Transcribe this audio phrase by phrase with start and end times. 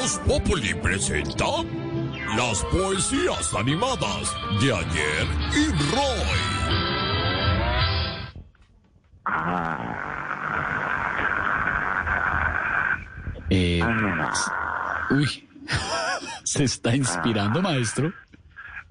[0.00, 1.44] Voz Populi presenta
[2.34, 6.30] las poesías animadas de ayer y Roy.
[13.50, 13.82] Eh,
[15.10, 15.48] uy,
[16.44, 18.10] se está inspirando, maestro.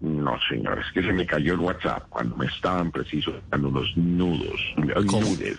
[0.01, 3.97] No, señor, es que se me cayó el WhatsApp cuando me estaban preciso dando unos
[3.97, 5.57] nudos, nudes,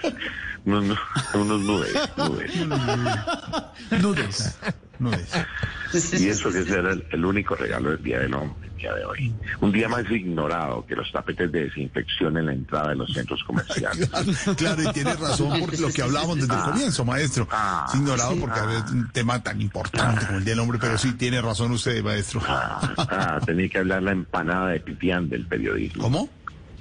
[0.64, 0.94] no, no,
[1.34, 2.66] unos nudes, nudes.
[4.00, 4.58] Nudes.
[5.00, 5.28] Nudes.
[6.20, 8.94] Y eso que ese era el, el único regalo del Día del Hombre, el día
[8.94, 9.34] de hoy.
[9.60, 13.42] Un día más ignorado que los tapetes de desinfección en la entrada de los centros
[13.42, 14.08] comerciales.
[14.56, 17.48] Claro, y tiene razón por lo que hablábamos desde el comienzo, maestro.
[17.50, 20.78] Ah, es ignorado porque a veces un tema tan importante como el Día del Hombre,
[20.80, 22.40] pero sí tiene razón usted, maestro.
[22.46, 26.04] Ah, ah, tenía que hablar la empanada de pipián del periodismo.
[26.04, 26.28] ¿Cómo?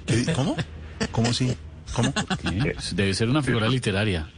[0.06, 0.56] ¿Qué- ¿Cómo?
[1.10, 1.52] ¿Cómo sí?
[1.94, 2.14] ¿Cómo?
[2.42, 2.76] ¿Qué?
[2.92, 4.28] Debe ser una figura literaria.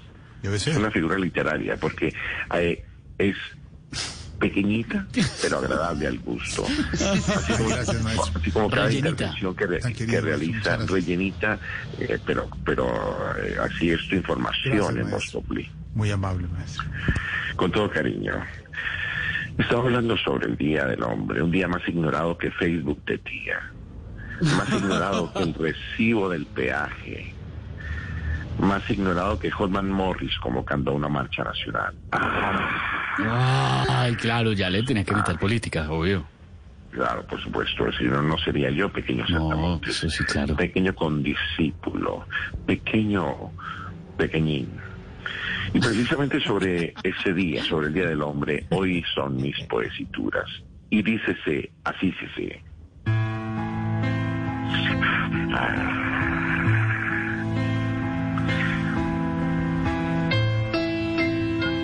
[0.42, 0.79] Debe Es ser.
[0.79, 2.14] una figura literaria porque
[2.55, 2.85] eh,
[3.19, 3.37] es
[4.39, 5.07] pequeñita
[5.41, 6.65] pero agradable al gusto.
[6.93, 9.09] Así como, Gracias, así como cada Rellenita.
[9.11, 11.59] intervención que, re- realiza rellenita,
[12.01, 15.33] eh, pero pero eh, así es tu información Gracias, en.
[15.33, 15.70] Populi.
[15.95, 16.85] Muy amable, maestro.
[17.57, 18.33] Con todo cariño.
[19.59, 23.61] Estaba hablando sobre el Día del Hombre, un día más ignorado que Facebook de tía,
[24.41, 27.35] más ignorado que el recibo del peaje,
[28.59, 31.95] más ignorado que Hotman Morris convocando a una marcha nacional.
[32.13, 36.25] Ah, Ay, claro, ya le tenía que evitar política, obvio.
[36.91, 40.57] claro, por supuesto, si no, no sería yo pequeño No, eso sí, claro.
[40.57, 42.27] Pequeño condiscípulo,
[42.67, 43.51] pequeño,
[44.17, 44.69] pequeñín.
[45.75, 50.48] Y precisamente sobre ese día, sobre el Día del Hombre, hoy son mis poesituras.
[50.91, 52.63] Y dícese, así se sé.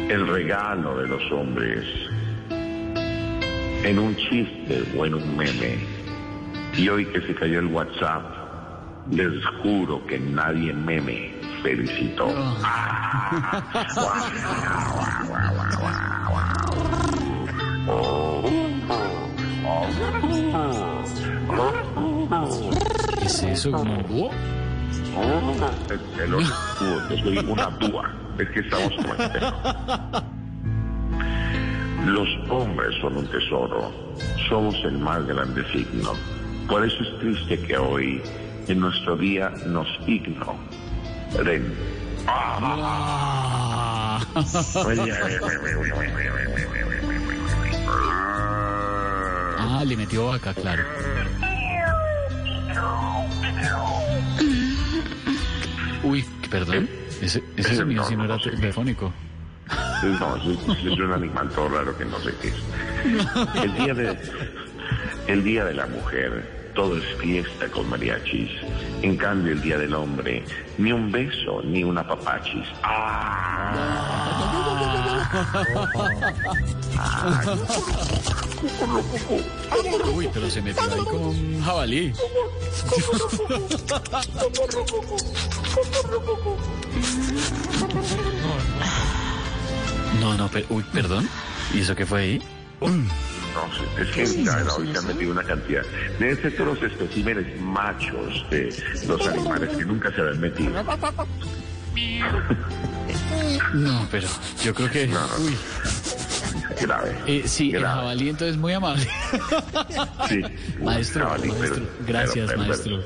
[0.09, 1.85] El regalo de los hombres
[3.85, 5.79] en un chiste o en un meme.
[6.77, 8.25] Y hoy que se cayó el WhatsApp,
[9.11, 12.27] les juro que nadie meme felicitó.
[23.19, 23.69] ¿Qué es eso?
[25.89, 28.28] Es el otro búho, yo soy una dúa.
[28.39, 29.15] Es que estamos como.
[32.07, 33.93] Los hombres son un tesoro.
[34.49, 36.13] Somos el más grande signo.
[36.69, 38.23] Por eso es triste que hoy,
[38.69, 41.75] en nuestro día, nos ignoren.
[42.27, 44.21] Ah.
[49.59, 50.85] Ah, le metió vaca, claro.
[56.05, 56.89] Uy, perdón.
[57.21, 59.13] Ese, ese sonido sí no era telefónico.
[60.03, 62.55] No, es, es un animal todo raro que no sé qué es.
[63.63, 64.19] El día de,
[65.27, 68.51] el día de la mujer, todo es fiesta con mariachis.
[69.03, 70.45] En cambio, el día del hombre,
[70.79, 72.67] ni un beso, ni una papachis.
[80.15, 82.13] Uy, pero se metió ahí como un jabalí.
[90.21, 91.29] No, no, pero, uy, perdón.
[91.73, 92.43] ¿Y eso qué fue ahí?
[92.81, 92.89] No
[93.75, 95.83] sé, es que ya hoy se han metido una cantidad.
[96.57, 98.75] Todos los especímenes machos de
[99.07, 100.73] los animales que nunca se habían metido.
[103.75, 104.29] No, pero
[104.63, 105.07] yo creo que.
[105.07, 105.21] No.
[105.39, 105.57] Uy,
[106.81, 107.15] Grave.
[107.27, 109.07] eh, sí, el jabalí entonces muy amable.
[110.29, 110.43] Sí.
[110.83, 111.77] Maestro, Jabalí, pero-
[112.07, 113.03] Gracias, pero- pero- maestro.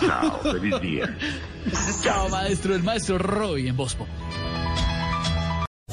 [0.00, 1.16] Chao, feliz día.
[2.02, 2.74] Chao, maestro.
[2.74, 4.06] El maestro Roy en Bospo.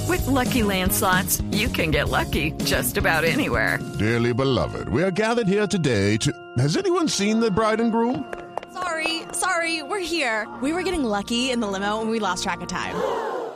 [0.08, 3.80] With Lucky Land slots, you can get lucky just about anywhere.
[3.98, 6.32] Dearly beloved, we are gathered here today to.
[6.58, 8.26] Has anyone seen the bride and groom?
[8.74, 10.48] Sorry, sorry, we're here.
[10.62, 12.96] We were getting lucky in the limo and we lost track of time.